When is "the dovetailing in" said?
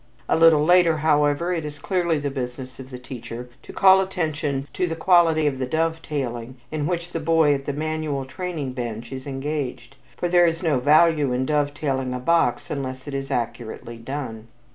5.59-6.87